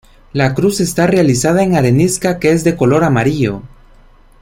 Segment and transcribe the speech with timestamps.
[0.33, 3.61] La cruz está realizada en arenisca que es de color amarillo.